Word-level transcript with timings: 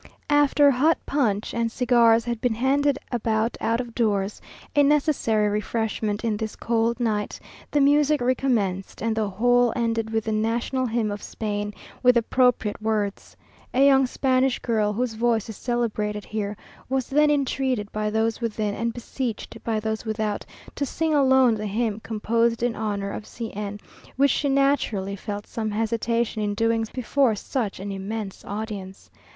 After 0.31 0.71
hot 0.71 0.97
punch 1.05 1.53
and 1.53 1.71
cigars 1.71 2.25
had 2.25 2.41
been 2.41 2.55
handed 2.55 2.97
about 3.11 3.55
out 3.61 3.79
of 3.79 3.93
doors, 3.93 4.41
a 4.75 4.81
necessary 4.81 5.47
refreshment 5.47 6.23
in 6.25 6.37
this 6.37 6.55
cold 6.55 6.99
night, 6.99 7.39
the 7.69 7.79
music 7.81 8.19
recommenced, 8.19 9.03
and 9.03 9.15
the 9.15 9.29
whole 9.29 9.71
ended 9.75 10.09
with 10.09 10.23
the 10.23 10.31
national 10.31 10.87
hymn 10.87 11.11
of 11.11 11.21
Spain, 11.21 11.71
with 12.01 12.17
appropriate 12.17 12.81
words. 12.81 13.37
A 13.75 13.85
young 13.85 14.07
Spanish 14.07 14.57
girl, 14.57 14.91
whose 14.91 15.13
voice 15.13 15.49
is 15.49 15.57
celebrated 15.57 16.25
here, 16.25 16.57
was 16.89 17.05
then 17.07 17.29
entreated 17.29 17.91
by 17.91 18.09
those 18.09 18.41
within, 18.41 18.73
and 18.73 18.93
beseeched 18.95 19.55
by 19.63 19.79
those 19.79 20.03
without, 20.03 20.43
to 20.73 20.83
sing 20.83 21.13
alone 21.13 21.53
the 21.53 21.67
hymn 21.67 21.99
composed 21.99 22.63
in 22.63 22.75
honour 22.75 23.11
of 23.11 23.27
C 23.27 23.53
n, 23.53 23.79
which 24.15 24.31
she 24.31 24.49
naturally 24.49 25.15
felt 25.15 25.45
some 25.45 25.69
hesitation 25.69 26.41
in 26.41 26.55
doing 26.55 26.87
before 26.91 27.35
such 27.35 27.79
an 27.79 27.91
immense 27.91 28.43
audience. 28.47 29.11